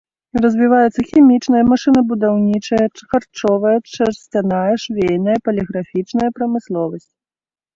[0.43, 7.07] Развіваецца хімічная, машынабудаўнічая, харчовая, шарсцяная, швейная, паліграфічная прамысловасць.